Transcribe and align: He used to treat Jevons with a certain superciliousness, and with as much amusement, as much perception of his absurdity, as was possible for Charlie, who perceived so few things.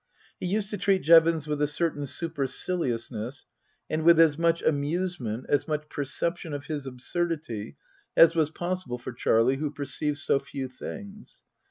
He 0.39 0.47
used 0.47 0.71
to 0.71 0.79
treat 0.79 1.03
Jevons 1.03 1.45
with 1.45 1.61
a 1.61 1.67
certain 1.67 2.07
superciliousness, 2.07 3.45
and 3.87 4.01
with 4.01 4.19
as 4.19 4.35
much 4.35 4.63
amusement, 4.63 5.45
as 5.47 5.67
much 5.67 5.89
perception 5.89 6.55
of 6.55 6.65
his 6.65 6.87
absurdity, 6.87 7.77
as 8.17 8.33
was 8.33 8.49
possible 8.49 8.97
for 8.97 9.13
Charlie, 9.13 9.57
who 9.57 9.69
perceived 9.69 10.17
so 10.17 10.39
few 10.39 10.67
things. 10.67 11.43